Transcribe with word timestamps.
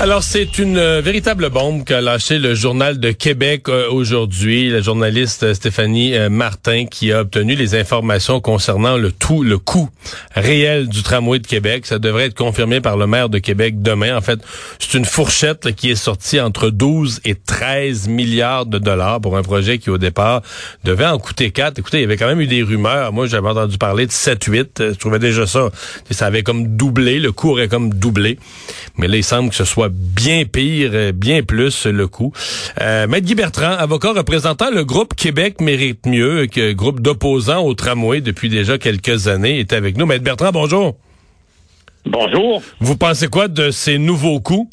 Alors, 0.00 0.22
c'est 0.22 0.58
une 0.60 0.78
euh, 0.78 1.00
véritable 1.00 1.50
bombe 1.50 1.82
qu'a 1.82 2.00
lâché 2.00 2.38
le 2.38 2.54
Journal 2.54 3.00
de 3.00 3.10
Québec 3.10 3.68
euh, 3.68 3.90
aujourd'hui. 3.90 4.70
La 4.70 4.80
journaliste 4.80 5.42
euh, 5.42 5.54
Stéphanie 5.54 6.16
Martin 6.30 6.86
qui 6.86 7.12
a 7.12 7.22
obtenu 7.22 7.56
les 7.56 7.74
informations 7.74 8.40
concernant 8.40 8.96
le 8.96 9.10
tout, 9.10 9.42
le 9.42 9.58
coût 9.58 9.90
réel 10.36 10.88
du 10.88 11.02
tramway 11.02 11.40
de 11.40 11.48
Québec. 11.48 11.84
Ça 11.84 11.98
devrait 11.98 12.26
être 12.26 12.36
confirmé 12.36 12.80
par 12.80 12.96
le 12.96 13.08
maire 13.08 13.28
de 13.28 13.40
Québec 13.40 13.82
demain. 13.82 14.16
En 14.16 14.20
fait, 14.20 14.38
c'est 14.78 14.96
une 14.96 15.04
fourchette 15.04 15.74
qui 15.74 15.90
est 15.90 15.96
sortie 15.96 16.40
entre 16.40 16.70
12 16.70 17.22
et 17.24 17.34
13 17.34 18.06
milliards 18.06 18.66
de 18.66 18.78
dollars 18.78 19.20
pour 19.20 19.36
un 19.36 19.42
projet 19.42 19.78
qui, 19.78 19.90
au 19.90 19.98
départ, 19.98 20.42
devait 20.84 21.06
en 21.06 21.18
coûter 21.18 21.50
4. 21.50 21.80
Écoutez, 21.80 21.98
il 21.98 22.02
y 22.02 22.04
avait 22.04 22.16
quand 22.16 22.28
même 22.28 22.40
eu 22.40 22.46
des 22.46 22.62
rumeurs. 22.62 23.12
Moi, 23.12 23.26
j'avais 23.26 23.48
entendu 23.48 23.78
parler 23.78 24.06
de 24.06 24.12
7-8. 24.12 24.92
Je 24.92 24.98
trouvais 24.98 25.18
déjà 25.18 25.44
ça. 25.48 25.70
Ça 26.12 26.26
avait 26.26 26.44
comme 26.44 26.76
doublé. 26.76 27.18
Le 27.18 27.32
coût 27.32 27.50
aurait 27.50 27.68
comme 27.68 27.92
doublé. 27.92 28.38
Mais 28.96 29.08
là, 29.08 29.16
il 29.16 29.24
semble 29.24 29.50
que 29.50 29.56
ce 29.56 29.64
soit 29.64 29.87
bien 29.90 30.44
pire, 30.44 30.90
euh, 30.94 31.12
bien 31.12 31.42
plus 31.42 31.86
le 31.86 32.06
coût. 32.08 32.32
Euh, 32.80 33.06
Maître 33.06 33.26
Guy 33.26 33.34
Bertrand, 33.34 33.72
avocat 33.72 34.12
représentant 34.12 34.70
le 34.70 34.84
groupe 34.84 35.14
Québec 35.14 35.60
mérite 35.60 36.06
mieux, 36.06 36.46
que 36.46 36.72
groupe 36.72 37.00
d'opposants 37.00 37.64
au 37.64 37.74
tramway 37.74 38.20
depuis 38.20 38.48
déjà 38.48 38.78
quelques 38.78 39.28
années, 39.28 39.58
est 39.58 39.72
avec 39.72 39.96
nous. 39.96 40.06
Maître 40.06 40.24
Bertrand, 40.24 40.50
bonjour. 40.52 40.96
Bonjour. 42.04 42.62
Vous 42.80 42.96
pensez 42.96 43.28
quoi 43.28 43.48
de 43.48 43.70
ces 43.70 43.98
nouveaux 43.98 44.40
coûts? 44.40 44.70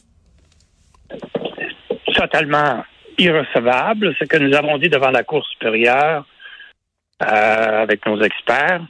Totalement 2.13 2.83
irrecevable. 3.17 4.15
Ce 4.19 4.25
que 4.25 4.37
nous 4.37 4.55
avons 4.55 4.77
dit 4.77 4.89
devant 4.89 5.11
la 5.11 5.23
Cour 5.23 5.45
supérieure 5.45 6.25
euh, 7.21 7.83
avec 7.83 8.05
nos 8.05 8.21
experts, 8.21 8.81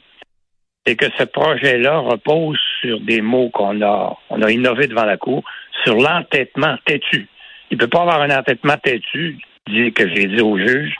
c'est 0.86 0.96
que 0.96 1.06
ce 1.18 1.24
projet-là 1.24 1.98
repose 1.98 2.58
sur 2.80 3.00
des 3.00 3.20
mots 3.20 3.50
qu'on 3.50 3.82
a, 3.82 4.16
on 4.30 4.42
a 4.42 4.50
innové 4.52 4.86
devant 4.86 5.04
la 5.04 5.16
Cour, 5.16 5.42
sur 5.86 5.96
l'entêtement 5.96 6.76
têtu. 6.84 7.28
Il 7.70 7.76
ne 7.76 7.80
peut 7.80 7.88
pas 7.88 8.02
avoir 8.02 8.20
un 8.20 8.36
entêtement 8.36 8.76
têtu, 8.76 9.38
que 9.66 10.08
j'ai 10.14 10.26
dit 10.26 10.40
au 10.40 10.58
juge, 10.58 10.94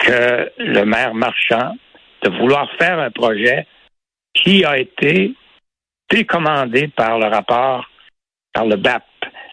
que 0.00 0.50
le 0.58 0.84
maire 0.84 1.14
marchand, 1.14 1.74
de 2.22 2.30
vouloir 2.30 2.70
faire 2.78 2.98
un 2.98 3.10
projet 3.10 3.66
qui 4.34 4.64
a 4.64 4.78
été 4.78 5.34
décommandé 6.10 6.88
par 6.88 7.18
le 7.18 7.26
rapport, 7.26 7.88
par 8.52 8.66
le 8.66 8.76
BAP. 8.76 9.04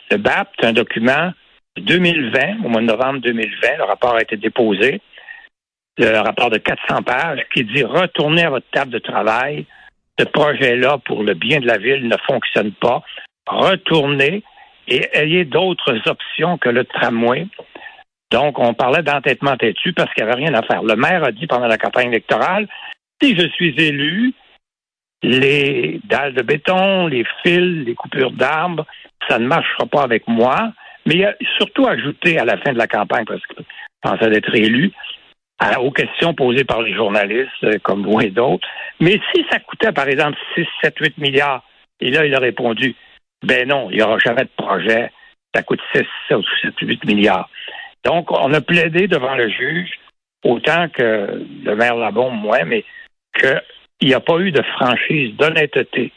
Le 0.09 0.17
BAP, 0.17 0.49
c'est 0.59 0.67
un 0.67 0.73
document 0.73 1.31
de 1.77 1.83
2020, 1.83 2.63
au 2.65 2.69
mois 2.69 2.81
de 2.81 2.87
novembre 2.87 3.19
2020. 3.19 3.77
Le 3.77 3.83
rapport 3.83 4.15
a 4.15 4.21
été 4.21 4.37
déposé. 4.37 5.01
Le 5.97 6.19
rapport 6.19 6.49
de 6.49 6.57
400 6.57 7.03
pages 7.03 7.41
qui 7.53 7.63
dit 7.63 7.83
retournez 7.83 8.43
à 8.43 8.49
votre 8.49 8.69
table 8.71 8.91
de 8.91 8.99
travail. 8.99 9.65
Ce 10.17 10.25
projet-là, 10.25 10.97
pour 11.05 11.23
le 11.23 11.33
bien 11.33 11.59
de 11.59 11.67
la 11.67 11.77
ville, 11.77 12.07
ne 12.07 12.17
fonctionne 12.27 12.71
pas 12.73 13.03
retournez 13.51 14.43
et 14.87 15.07
ayez 15.13 15.45
d'autres 15.45 15.95
options 16.07 16.57
que 16.57 16.69
le 16.69 16.85
tramway. 16.85 17.47
Donc, 18.31 18.59
on 18.59 18.73
parlait 18.73 19.03
d'entêtement 19.03 19.57
têtu 19.57 19.93
parce 19.93 20.13
qu'il 20.13 20.23
n'y 20.23 20.31
avait 20.31 20.41
rien 20.41 20.53
à 20.53 20.63
faire. 20.63 20.83
Le 20.83 20.95
maire 20.95 21.23
a 21.23 21.31
dit 21.31 21.47
pendant 21.47 21.67
la 21.67 21.77
campagne 21.77 22.07
électorale, 22.07 22.67
si 23.21 23.35
je 23.37 23.47
suis 23.49 23.75
élu, 23.77 24.33
les 25.21 25.99
dalles 26.05 26.33
de 26.33 26.41
béton, 26.41 27.07
les 27.07 27.25
fils, 27.43 27.85
les 27.85 27.93
coupures 27.93 28.31
d'arbres, 28.31 28.85
ça 29.27 29.37
ne 29.37 29.45
marchera 29.45 29.85
pas 29.85 30.03
avec 30.03 30.27
moi. 30.27 30.71
Mais 31.05 31.15
il 31.15 31.25
a 31.25 31.35
surtout 31.57 31.87
ajouté 31.87 32.39
à 32.39 32.45
la 32.45 32.57
fin 32.57 32.73
de 32.73 32.77
la 32.77 32.87
campagne, 32.87 33.25
parce 33.25 33.45
qu'il 33.47 33.65
pensait 34.01 34.29
d'être 34.29 34.55
élu, 34.55 34.91
aux 35.79 35.91
questions 35.91 36.33
posées 36.33 36.63
par 36.63 36.81
les 36.81 36.93
journalistes 36.93 37.63
euh, 37.63 37.77
comme 37.83 38.03
vous 38.03 38.19
et 38.19 38.29
d'autres. 38.29 38.67
Mais 38.99 39.19
si 39.33 39.45
ça 39.51 39.59
coûtait, 39.59 39.91
par 39.91 40.07
exemple, 40.07 40.37
6, 40.55 40.65
7, 40.81 40.95
8 40.99 41.17
milliards, 41.19 41.63
et 41.99 42.09
là, 42.09 42.25
il 42.25 42.33
a 42.33 42.39
répondu, 42.39 42.95
ben 43.43 43.67
non, 43.67 43.89
il 43.89 43.97
n'y 43.97 44.03
aura 44.03 44.17
jamais 44.19 44.43
de 44.43 44.49
projet. 44.55 45.11
Ça 45.53 45.63
coûte 45.63 45.81
6, 45.93 46.03
7 46.29 46.37
ou 46.37 46.85
8 46.85 47.05
milliards. 47.05 47.49
Donc, 48.05 48.31
on 48.31 48.53
a 48.53 48.61
plaidé 48.61 49.07
devant 49.07 49.35
le 49.35 49.49
juge, 49.49 49.89
autant 50.43 50.87
que 50.89 51.43
le 51.63 51.75
maire 51.75 51.95
Labon, 51.95 52.31
moi, 52.31 52.63
mais 52.65 52.83
qu'il 53.39 54.07
n'y 54.07 54.13
a 54.13 54.19
pas 54.19 54.39
eu 54.39 54.51
de 54.51 54.61
franchise, 54.75 55.35
d'honnêteté. 55.35 56.11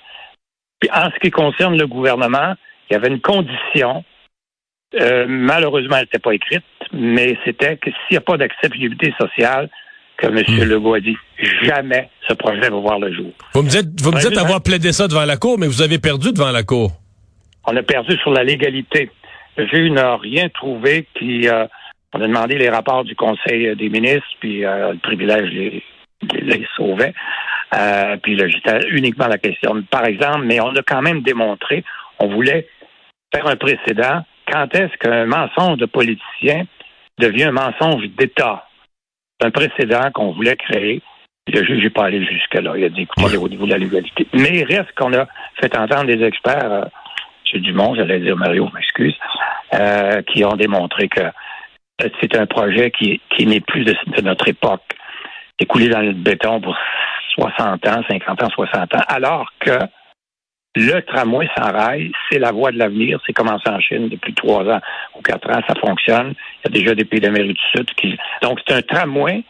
Puis 0.81 0.91
en 0.93 1.11
ce 1.11 1.19
qui 1.21 1.31
concerne 1.31 1.77
le 1.79 1.87
gouvernement, 1.87 2.55
il 2.89 2.95
y 2.95 2.97
avait 2.97 3.09
une 3.09 3.21
condition, 3.21 4.05
euh, 5.01 5.27
malheureusement, 5.29 5.97
elle 5.97 6.03
n'était 6.03 6.19
pas 6.19 6.35
écrite, 6.35 6.65
mais 6.93 7.37
c'était 7.45 7.77
que 7.77 7.91
s'il 7.91 8.13
n'y 8.13 8.17
a 8.19 8.23
pas 8.23 8.37
d'acceptabilité 8.37 9.13
sociale, 9.19 9.69
que 10.17 10.27
M. 10.27 10.45
Hmm. 10.47 10.65
Legault 10.65 10.95
a 10.95 11.01
dit, 11.01 11.17
jamais 11.63 12.09
ce 12.29 12.35
projet 12.35 12.71
va 12.71 12.77
voir 12.77 12.99
le 13.01 13.13
jour. 13.13 13.33
Vous 13.53 13.63
me 13.63 13.69
dites, 13.69 14.01
vous 14.01 14.13
me 14.13 14.21
dites 14.21 14.39
avoir 14.39 14.63
plaidé 14.63 14.93
ça 14.93 15.09
devant 15.09 15.25
la 15.25 15.37
Cour, 15.37 15.59
mais 15.59 15.67
vous 15.67 15.83
avez 15.83 15.99
perdu 15.99 16.33
devant 16.33 16.53
la 16.53 16.63
Cour 16.63 16.93
on 17.67 17.77
a 17.77 17.83
perdu 17.83 18.17
sur 18.19 18.33
la 18.33 18.45
légalité. 18.45 19.11
Le 19.57 19.67
juge 19.67 19.91
n'a 19.91 20.17
rien 20.17 20.49
trouvé, 20.49 21.07
puis 21.15 21.49
euh, 21.49 21.67
on 22.13 22.21
a 22.21 22.27
demandé 22.27 22.57
les 22.57 22.69
rapports 22.69 23.05
du 23.05 23.15
Conseil 23.15 23.75
des 23.77 23.89
ministres, 23.89 24.27
puis 24.41 24.65
euh, 24.65 24.93
le 24.93 24.99
privilège 24.99 25.51
les, 25.51 25.83
les 26.41 26.67
sauvait. 26.77 27.15
Euh, 27.75 28.17
puis 28.23 28.37
là, 28.37 28.49
j'étais 28.49 28.89
uniquement 28.91 29.27
la 29.27 29.39
question. 29.39 29.83
Par 29.91 30.05
exemple, 30.05 30.43
mais 30.45 30.61
on 30.61 30.75
a 30.75 30.83
quand 30.83 31.03
même 31.03 31.23
démontré, 31.23 31.85
on 32.19 32.29
voulait 32.29 32.69
faire 33.35 33.47
un 33.47 33.57
précédent. 33.57 34.23
Quand 34.51 34.75
est-ce 34.75 34.97
qu'un 34.99 35.27
mensonge 35.27 35.79
de 35.79 35.87
politicien 35.87 36.65
devient 37.19 37.45
un 37.45 37.53
mensonge 37.53 38.05
d'État? 38.19 38.67
Un 39.43 39.51
précédent 39.51 40.11
qu'on 40.13 40.33
voulait 40.33 40.57
créer. 40.57 41.03
Le 41.53 41.63
juge 41.65 41.83
n'est 41.83 41.91
pas 41.91 42.05
allé 42.07 42.25
jusque-là. 42.25 42.75
Il 42.77 42.85
a 42.85 42.89
dit, 42.89 43.03
écoutez, 43.03 43.37
au 43.37 43.49
niveau 43.49 43.67
de 43.67 43.73
la 43.73 43.79
légalité. 43.79 44.27
Mais 44.33 44.51
il 44.59 44.65
reste 44.65 44.93
qu'on 44.97 45.13
a 45.13 45.27
fait 45.61 45.77
entendre 45.77 46.07
des 46.07 46.23
experts 46.23 46.71
du 46.71 46.91
Dumont, 47.61 47.95
j'allais 47.95 48.21
dire 48.21 48.37
Mario, 48.37 48.71
m'excuse, 48.75 49.15
euh, 49.75 50.23
qui 50.23 50.45
ont 50.45 50.57
démontré 50.57 51.09
que 51.09 51.23
c'est 52.21 52.37
un 52.37 52.47
projet 52.47 52.91
qui, 52.91 53.21
n'est 53.41 53.61
plus 53.61 53.85
de, 53.85 53.95
notre 54.23 54.49
époque, 54.49 54.83
écoulé 55.59 55.89
dans 55.89 56.01
le 56.01 56.13
béton 56.13 56.61
pour 56.61 56.77
60 57.35 57.87
ans, 57.87 58.03
50 58.09 58.43
ans, 58.43 58.49
60 58.51 58.95
ans, 58.95 59.03
alors 59.09 59.53
que 59.61 59.79
le 60.77 61.01
tramway 61.03 61.49
sans 61.57 61.71
rail, 61.71 62.11
c'est 62.29 62.41
la 62.41 62.51
voie 62.51 62.73
de 62.73 62.79
l'avenir. 62.79 63.21
C'est 63.25 63.33
commencé 63.33 63.69
en 63.69 63.79
Chine 63.79 64.09
depuis 64.09 64.35
trois 64.35 64.65
ans 64.65 64.81
ou 65.17 65.23
quatre 65.23 65.49
ans, 65.49 65.61
ça 65.69 65.75
fonctionne. 65.81 66.35
Il 66.65 66.69
y 66.69 66.69
a 66.69 66.81
déjà 66.81 66.95
des 66.97 67.05
pays 67.05 67.21
d'Amérique 67.21 67.57
du 67.57 67.79
Sud 67.79 67.91
qui. 67.95 68.19
Donc, 68.43 68.61
c'est 68.67 68.75
un 68.75 68.83
tramway, 68.83 69.45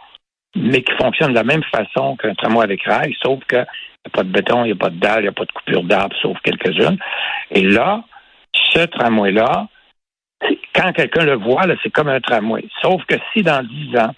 mais 0.54 0.82
qui 0.82 0.92
fonctionne 0.94 1.30
de 1.30 1.34
la 1.34 1.44
même 1.44 1.64
façon 1.64 2.16
qu'un 2.16 2.34
tramway 2.34 2.64
avec 2.64 2.82
rail, 2.84 3.14
sauf 3.22 3.40
que 3.46 3.64
n'y 4.04 4.12
a 4.12 4.16
pas 4.16 4.22
de 4.22 4.28
béton, 4.28 4.64
il 4.64 4.66
n'y 4.66 4.72
a 4.72 4.76
pas 4.76 4.90
de 4.90 4.98
dalle, 4.98 5.20
il 5.20 5.22
n'y 5.22 5.28
a 5.28 5.32
pas 5.32 5.44
de 5.44 5.52
coupure 5.52 5.84
d'arbres, 5.84 6.16
sauf 6.20 6.38
quelques-unes. 6.42 6.98
Et 7.50 7.62
là, 7.62 8.04
ce 8.72 8.80
tramway-là, 8.80 9.68
quand 10.74 10.92
quelqu'un 10.92 11.24
le 11.24 11.36
voit, 11.36 11.64
c'est 11.82 11.90
comme 11.90 12.08
un 12.08 12.20
tramway. 12.20 12.64
Sauf 12.82 13.04
que 13.06 13.14
si 13.32 13.42
dans 13.42 13.62
dix 13.66 13.96
ans, 13.96 14.14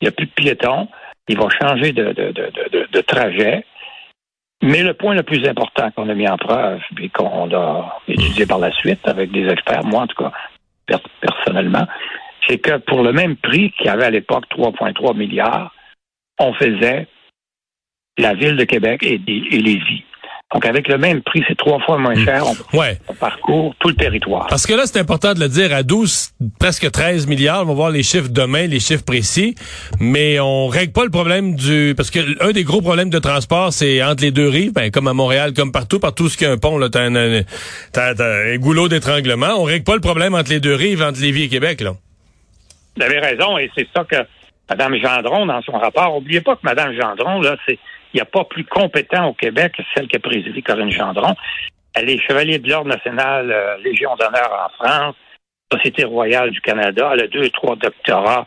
il 0.00 0.04
n'y 0.04 0.08
a 0.08 0.12
plus 0.12 0.26
de 0.26 0.32
piétons, 0.32 0.88
il 1.28 1.38
va 1.38 1.48
changer 1.50 1.92
de, 1.92 2.12
de, 2.12 3.00
trajet. 3.00 3.64
Mais 4.62 4.82
le 4.82 4.94
point 4.94 5.14
le 5.14 5.22
plus 5.22 5.46
important 5.46 5.90
qu'on 5.90 6.08
a 6.08 6.14
mis 6.14 6.28
en 6.28 6.36
preuve 6.36 6.80
et 7.00 7.08
qu'on 7.08 7.52
a 7.52 7.98
étudié 8.08 8.46
par 8.46 8.58
la 8.58 8.70
suite 8.72 9.06
avec 9.06 9.30
des 9.30 9.46
experts, 9.48 9.84
moi 9.84 10.02
en 10.02 10.06
tout 10.06 10.22
cas 10.22 10.32
personnellement, 11.20 11.86
c'est 12.46 12.58
que 12.58 12.78
pour 12.78 13.02
le 13.02 13.12
même 13.12 13.36
prix 13.36 13.72
qu'il 13.72 13.86
y 13.86 13.88
avait 13.88 14.04
à 14.04 14.10
l'époque 14.10 14.44
3,3 14.50 15.16
milliards, 15.16 15.74
on 16.38 16.52
faisait 16.54 17.06
la 18.18 18.34
ville 18.34 18.56
de 18.56 18.64
Québec 18.64 19.02
et, 19.02 19.20
et 19.26 19.58
Lévis. 19.58 20.04
Donc, 20.54 20.64
avec 20.64 20.86
le 20.86 20.96
même 20.96 21.22
prix, 21.22 21.42
c'est 21.48 21.56
trois 21.56 21.80
fois 21.80 21.98
moins 21.98 22.14
hmm. 22.14 22.24
cher. 22.24 22.44
On, 22.46 22.78
ouais. 22.78 22.98
parcourt 23.18 23.74
tout 23.80 23.88
le 23.88 23.96
territoire. 23.96 24.46
Parce 24.46 24.64
que 24.64 24.74
là, 24.74 24.84
c'est 24.86 25.00
important 25.00 25.34
de 25.34 25.40
le 25.40 25.48
dire, 25.48 25.74
à 25.74 25.82
12, 25.82 26.30
presque 26.60 26.88
13 26.88 27.26
milliards, 27.26 27.62
on 27.62 27.66
va 27.66 27.74
voir 27.74 27.90
les 27.90 28.04
chiffres 28.04 28.28
demain, 28.30 28.68
les 28.68 28.78
chiffres 28.78 29.04
précis, 29.04 29.56
mais 29.98 30.38
on 30.38 30.68
règle 30.68 30.92
pas 30.92 31.04
le 31.04 31.10
problème 31.10 31.56
du... 31.56 31.94
Parce 31.96 32.12
que 32.12 32.20
un 32.40 32.52
des 32.52 32.62
gros 32.62 32.80
problèmes 32.80 33.10
de 33.10 33.18
transport, 33.18 33.72
c'est 33.72 34.02
entre 34.04 34.22
les 34.22 34.30
deux 34.30 34.48
rives, 34.48 34.72
ben, 34.72 34.92
comme 34.92 35.08
à 35.08 35.14
Montréal, 35.14 35.52
comme 35.52 35.72
partout, 35.72 35.98
partout 35.98 36.28
ce 36.28 36.36
qui 36.36 36.46
a 36.46 36.52
un 36.52 36.58
pont, 36.58 36.78
là, 36.78 36.90
t'as 36.90 37.02
un, 37.02 37.16
un, 37.16 37.42
un, 37.96 38.56
goulot 38.58 38.88
d'étranglement. 38.88 39.56
On 39.58 39.64
règle 39.64 39.84
pas 39.84 39.94
le 39.94 40.00
problème 40.00 40.34
entre 40.34 40.50
les 40.50 40.60
deux 40.60 40.74
rives, 40.74 41.02
entre 41.02 41.20
Lévis 41.20 41.44
et 41.44 41.48
Québec, 41.48 41.80
là. 41.80 41.94
Vous 42.96 43.02
avez 43.02 43.18
raison, 43.18 43.58
et 43.58 43.68
c'est 43.76 43.88
ça 43.94 44.04
que 44.04 44.16
Mme 44.68 44.96
Gendron, 44.96 45.46
dans 45.46 45.62
son 45.62 45.78
rapport, 45.78 46.16
oubliez 46.16 46.40
pas 46.40 46.56
que 46.56 46.62
Mme 46.64 46.94
Gendron, 46.94 47.40
là, 47.40 47.56
c'est 47.66 47.78
il 48.14 48.16
n'y 48.16 48.22
a 48.22 48.24
pas 48.24 48.44
plus 48.44 48.64
compétent 48.64 49.26
au 49.26 49.34
Québec 49.34 49.74
que 49.76 49.82
celle 49.94 50.08
qui 50.08 50.16
a 50.16 50.20
présidé 50.20 50.62
Corinne 50.62 50.90
Gendron. 50.90 51.34
Elle 51.94 52.08
est 52.08 52.18
chevalier 52.18 52.58
de 52.58 52.68
l'Ordre 52.70 52.88
national, 52.88 53.50
euh, 53.50 53.76
Légion 53.84 54.14
d'honneur 54.16 54.50
en 54.52 54.84
France, 54.84 55.16
Société 55.70 56.04
royale 56.04 56.50
du 56.50 56.60
Canada. 56.60 57.10
Elle 57.12 57.24
a 57.24 57.26
deux, 57.26 57.50
trois 57.50 57.76
doctorats 57.76 58.46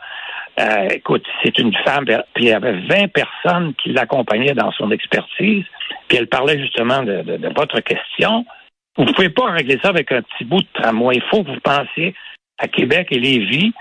Euh, 0.58 0.88
écoute, 0.90 1.24
c'est 1.42 1.56
une 1.58 1.74
femme, 1.84 2.04
puis 2.04 2.44
il 2.44 2.48
y 2.48 2.52
avait 2.52 2.80
20 2.80 3.12
personnes 3.12 3.72
qui 3.74 3.90
l'accompagnaient 3.92 4.52
dans 4.52 4.72
son 4.72 4.90
expertise, 4.90 5.64
puis 6.08 6.18
elle 6.18 6.26
parlait 6.26 6.58
justement 6.58 7.02
de, 7.02 7.22
votre 7.56 7.80
question. 7.80 8.44
Vous 8.96 9.04
ne 9.04 9.12
pouvez 9.12 9.30
pas 9.30 9.52
régler 9.52 9.78
ça 9.80 9.88
avec 9.88 10.10
un 10.12 10.20
petit 10.22 10.44
bout 10.44 10.60
de 10.60 10.68
tramway. 10.74 11.16
Il 11.16 11.22
faut 11.30 11.44
que 11.44 11.50
vous 11.50 11.60
pensiez 11.60 12.14
à 12.58 12.66
Québec 12.66 13.08
et 13.10 13.20
Lévis. 13.20 13.72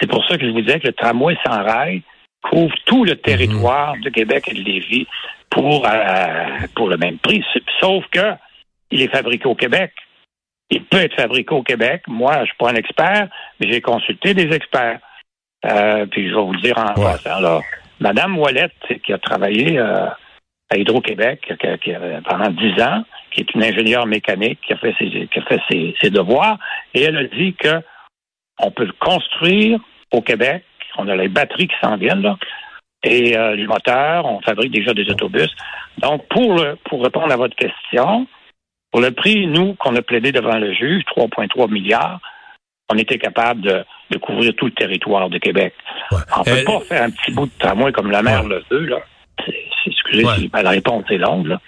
C'est 0.00 0.10
pour 0.10 0.26
ça 0.26 0.36
que 0.36 0.46
je 0.46 0.50
vous 0.50 0.60
disais 0.60 0.80
que 0.80 0.88
le 0.88 0.92
tramway 0.92 1.36
sans 1.44 1.62
rail 1.62 2.02
couvre 2.42 2.74
tout 2.84 3.04
le 3.04 3.16
territoire 3.16 3.94
de 4.02 4.10
Québec 4.10 4.48
et 4.48 4.54
de 4.54 4.62
Lévis 4.62 5.06
pour, 5.50 5.86
euh, 5.86 6.66
pour 6.74 6.88
le 6.88 6.96
même 6.96 7.18
prix. 7.18 7.44
Sauf 7.80 8.04
que 8.10 8.34
il 8.90 9.02
est 9.02 9.08
fabriqué 9.08 9.46
au 9.46 9.54
Québec. 9.54 9.92
Il 10.70 10.84
peut 10.84 10.98
être 10.98 11.14
fabriqué 11.14 11.54
au 11.54 11.62
Québec. 11.62 12.02
Moi, 12.06 12.34
je 12.34 12.40
ne 12.40 12.46
suis 12.46 12.56
pas 12.58 12.70
un 12.70 12.74
expert, 12.74 13.28
mais 13.58 13.70
j'ai 13.70 13.80
consulté 13.80 14.34
des 14.34 14.54
experts. 14.54 15.00
Euh, 15.64 16.06
puis 16.06 16.28
je 16.28 16.34
vais 16.34 16.42
vous 16.42 16.52
le 16.52 16.60
dire 16.60 16.78
en 16.78 16.94
passant, 16.94 17.40
là, 17.40 17.60
Madame 18.00 18.38
Ouellette, 18.38 19.00
qui 19.04 19.12
a 19.12 19.18
travaillé 19.18 19.78
euh, 19.78 20.06
à 20.70 20.76
Hydro-Québec 20.76 21.52
pendant 22.28 22.50
dix 22.50 22.80
ans, 22.82 23.04
qui 23.30 23.40
est 23.40 23.54
une 23.54 23.64
ingénieure 23.64 24.06
mécanique, 24.06 24.60
qui 24.66 24.72
a 24.72 24.76
fait 24.76 24.94
ses, 24.98 25.08
qui 25.08 25.38
a 25.38 25.42
fait 25.42 25.60
ses, 26.00 26.10
devoirs, 26.10 26.58
et 26.94 27.02
elle 27.02 27.16
a 27.16 27.24
dit 27.24 27.54
que 27.54 27.80
on 28.58 28.70
peut 28.70 28.84
le 28.84 28.94
construire 28.98 29.80
au 30.12 30.22
Québec. 30.22 30.64
On 30.98 31.08
a 31.08 31.16
les 31.16 31.28
batteries 31.28 31.68
qui 31.68 31.76
s'en 31.82 31.96
viennent, 31.96 32.22
là, 32.22 32.38
et 33.02 33.36
euh, 33.36 33.54
les 33.54 33.66
moteurs, 33.66 34.24
on 34.26 34.40
fabrique 34.40 34.72
déjà 34.72 34.92
des 34.92 35.08
autobus. 35.08 35.54
Donc, 35.98 36.26
pour, 36.28 36.54
le, 36.54 36.76
pour 36.88 37.02
répondre 37.02 37.32
à 37.32 37.36
votre 37.36 37.54
question, 37.54 38.26
pour 38.90 39.00
le 39.00 39.12
prix, 39.12 39.46
nous, 39.46 39.74
qu'on 39.74 39.94
a 39.94 40.02
plaidé 40.02 40.32
devant 40.32 40.58
le 40.58 40.72
juge, 40.72 41.04
3,3 41.16 41.70
milliards, 41.70 42.20
on 42.90 42.96
était 42.96 43.18
capable 43.18 43.60
de, 43.60 43.84
couvrir 44.18 44.54
tout 44.56 44.66
le 44.66 44.72
territoire 44.72 45.28
de 45.28 45.38
Québec. 45.38 45.74
On 46.10 46.16
ne 46.16 46.44
peut 46.44 46.50
euh, 46.50 46.64
pas 46.64 46.80
faire 46.80 47.02
un 47.04 47.10
petit 47.10 47.32
bout 47.32 47.46
de 47.46 47.52
tramway 47.58 47.92
comme 47.92 48.10
la 48.10 48.22
mer 48.22 48.44
le 48.44 48.64
veut. 48.70 48.86
Là. 48.86 48.98
excusez, 49.86 50.24
si 50.36 50.50
la 50.52 50.70
réponse 50.70 51.04
est 51.10 51.18
longue. 51.18 51.46
Là. 51.46 51.60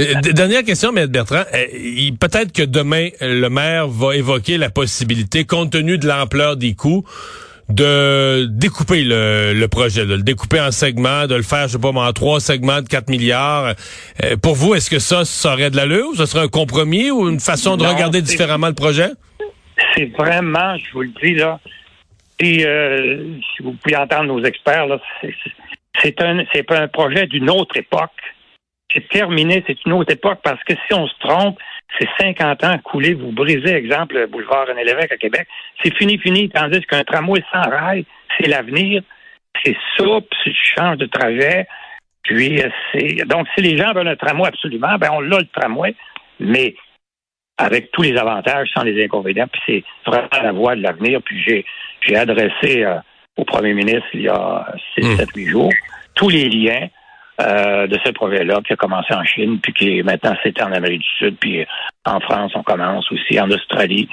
Euh, 0.00 0.20
dernière 0.32 0.64
question, 0.64 0.94
M. 0.96 1.06
Bertrand. 1.06 1.44
Euh, 1.54 2.10
peut-être 2.20 2.52
que 2.52 2.62
demain, 2.62 3.08
le 3.20 3.48
maire 3.48 3.88
va 3.88 4.16
évoquer 4.16 4.58
la 4.58 4.70
possibilité, 4.70 5.44
compte 5.44 5.72
tenu 5.72 5.98
de 5.98 6.06
l'ampleur 6.06 6.56
des 6.56 6.74
coûts, 6.74 7.04
de 7.68 8.46
découper 8.50 9.02
le, 9.04 9.66
projet, 9.66 10.06
de 10.06 10.14
le 10.14 10.22
découper 10.22 10.60
en 10.60 10.70
segments, 10.70 11.26
de 11.26 11.34
le 11.34 11.42
faire, 11.42 11.68
je 11.68 11.74
sais 11.74 11.78
pas, 11.78 11.88
en 11.88 12.12
trois 12.12 12.40
segments 12.40 12.82
de 12.82 12.88
4 12.88 13.08
milliards. 13.08 13.74
pour 14.42 14.54
vous, 14.54 14.74
est-ce 14.74 14.90
que 14.90 14.98
ça, 14.98 15.24
ça 15.24 15.52
aurait 15.52 15.70
de 15.70 15.76
l'allure? 15.76 16.08
Ou 16.10 16.14
ce 16.14 16.26
serait 16.26 16.44
un 16.44 16.48
compromis 16.48 17.10
ou 17.10 17.28
une 17.28 17.40
façon 17.40 17.76
de 17.76 17.84
regarder 17.84 18.22
différemment 18.22 18.68
le 18.68 18.74
projet? 18.74 19.10
c'est 19.94 20.06
vraiment, 20.16 20.76
je 20.78 20.92
vous 20.92 21.02
le 21.02 21.12
dis 21.22 21.34
là, 21.34 21.60
et 22.38 22.66
euh, 22.66 23.38
si 23.40 23.62
vous 23.62 23.72
pouvez 23.72 23.96
entendre 23.96 24.24
nos 24.24 24.44
experts, 24.44 24.86
là, 24.86 24.98
c'est 26.02 26.20
un 26.20 26.88
projet 26.88 27.26
d'une 27.26 27.48
autre 27.50 27.76
époque. 27.76 28.10
C'est 28.92 29.08
terminé, 29.08 29.64
c'est 29.66 29.84
une 29.84 29.92
autre 29.94 30.12
époque 30.12 30.40
parce 30.42 30.62
que 30.64 30.74
si 30.74 30.94
on 30.94 31.06
se 31.06 31.18
trompe, 31.20 31.58
c'est 31.98 32.08
50 32.20 32.64
ans 32.64 32.78
coulés, 32.78 33.14
vous 33.14 33.32
brisez, 33.32 33.74
exemple, 33.74 34.16
le 34.16 34.26
boulevard 34.26 34.66
René 34.68 34.84
Lévesque 34.84 35.12
à 35.12 35.16
Québec. 35.16 35.46
C'est 35.82 35.94
fini, 35.96 36.18
fini, 36.18 36.48
tandis 36.48 36.80
qu'un 36.82 37.04
tramway 37.04 37.42
sans 37.52 37.68
rail, 37.68 38.04
c'est 38.36 38.48
l'avenir. 38.48 39.02
C'est 39.64 39.76
souple, 39.96 40.28
c'est 40.44 40.50
tu 40.50 40.74
changes 40.76 40.98
de 40.98 41.06
trajet. 41.06 41.66
Puis, 42.22 42.60
euh, 42.60 42.68
c'est, 42.92 43.24
donc, 43.26 43.46
si 43.54 43.62
les 43.62 43.76
gens 43.78 43.92
veulent 43.92 44.08
un 44.08 44.16
tramway 44.16 44.48
absolument, 44.48 44.96
ben, 44.98 45.10
on 45.12 45.20
l'a 45.20 45.38
le 45.38 45.46
tramway. 45.46 45.94
Mais 46.38 46.74
avec 47.58 47.90
tous 47.92 48.02
les 48.02 48.16
avantages 48.16 48.68
sans 48.74 48.82
les 48.82 49.02
inconvénients. 49.04 49.48
Puis 49.50 49.62
c'est 49.66 50.10
vraiment 50.10 50.28
la 50.42 50.52
voie 50.52 50.76
de 50.76 50.82
l'avenir. 50.82 51.20
Puis 51.24 51.42
j'ai, 51.42 51.64
j'ai 52.00 52.16
adressé 52.16 52.84
euh, 52.84 52.98
au 53.36 53.44
premier 53.44 53.74
ministre 53.74 54.08
il 54.12 54.22
y 54.22 54.28
a 54.28 54.66
6, 54.98 55.16
7, 55.16 55.28
8 55.34 55.46
jours 55.46 55.72
tous 56.14 56.28
les 56.28 56.48
liens 56.48 56.88
euh, 57.40 57.86
de 57.86 57.98
ce 58.04 58.10
projet-là 58.12 58.60
qui 58.66 58.72
a 58.72 58.76
commencé 58.76 59.12
en 59.12 59.24
Chine, 59.24 59.58
puis 59.62 59.72
qui 59.72 59.98
est 59.98 60.02
maintenant 60.02 60.34
c'est 60.42 60.60
en 60.62 60.72
Amérique 60.72 61.00
du 61.00 61.26
Sud, 61.26 61.36
puis 61.38 61.66
en 62.06 62.20
France, 62.20 62.52
on 62.54 62.62
commence 62.62 63.10
aussi, 63.12 63.38
en 63.40 63.50
Australie. 63.50 64.08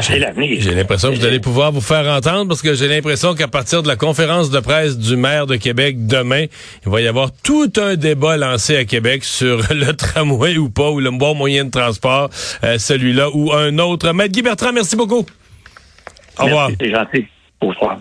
C'est 0.00 0.18
l'avenir. 0.18 0.58
J'ai 0.60 0.74
l'impression 0.74 1.10
que 1.10 1.16
vous 1.16 1.24
allez 1.24 1.40
pouvoir 1.40 1.72
vous 1.72 1.80
faire 1.80 2.06
entendre 2.12 2.48
parce 2.48 2.62
que 2.62 2.74
j'ai 2.74 2.88
l'impression 2.88 3.34
qu'à 3.34 3.48
partir 3.48 3.82
de 3.82 3.88
la 3.88 3.96
conférence 3.96 4.50
de 4.50 4.58
presse 4.58 4.98
du 4.98 5.16
maire 5.16 5.46
de 5.46 5.56
Québec 5.56 6.06
demain, 6.06 6.46
il 6.84 6.90
va 6.90 7.00
y 7.00 7.06
avoir 7.06 7.30
tout 7.44 7.72
un 7.76 7.94
débat 7.94 8.36
lancé 8.36 8.76
à 8.76 8.84
Québec 8.84 9.24
sur 9.24 9.58
le 9.72 9.92
tramway 9.94 10.58
ou 10.58 10.68
pas, 10.68 10.90
ou 10.90 11.00
le 11.00 11.10
bon 11.10 11.34
moyen 11.34 11.64
de 11.64 11.70
transport, 11.70 12.28
euh, 12.64 12.78
celui-là 12.78 13.28
ou 13.32 13.52
un 13.52 13.78
autre. 13.78 14.12
Maître 14.12 14.32
Guy 14.32 14.42
Bertrand, 14.42 14.72
merci 14.72 14.96
beaucoup. 14.96 15.24
Au 16.38 16.44
revoir. 16.44 16.70
C'est 16.78 16.90
gentil. 16.90 17.26
Au 17.60 17.68
revoir. 17.68 17.98